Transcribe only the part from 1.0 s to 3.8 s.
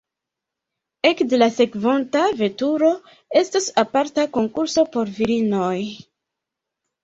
Ekde la sekvonta veturo estos